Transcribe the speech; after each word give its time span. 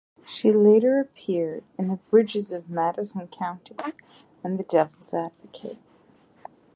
She 0.27 0.51
later 0.51 0.99
appeared 0.99 1.63
in 1.77 1.89
"The 1.89 1.97
Bridges 1.97 2.51
of 2.51 2.71
Madison 2.71 3.27
County" 3.27 3.75
and 4.43 4.57
"The 4.57 4.63
Devil's 4.63 5.13
Advocate". 5.13 5.77